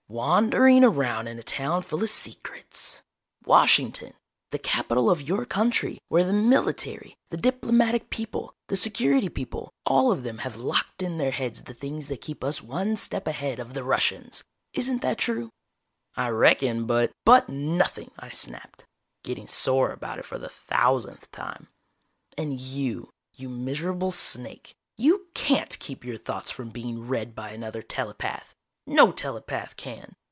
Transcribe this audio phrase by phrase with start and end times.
[0.11, 3.01] "Wandering around in a town full of secrets
[3.45, 4.13] Washington,
[4.49, 10.11] the capital of your country, where the military, the diplomatic people, the security people, all
[10.11, 13.57] of them have locked in their heads the things that keep us one step ahead
[13.57, 14.43] of the Russians.
[14.73, 15.49] Isn't that true?"
[16.17, 16.87] "I reckon.
[16.87, 18.85] But" "But nothing," I snapped,
[19.23, 21.69] getting sore about it for the thousandth time.
[22.37, 27.81] "And you, you miserable snake, you can't keep your thoughts from being read by another
[27.81, 28.53] telepath.
[28.87, 30.15] No telepath can.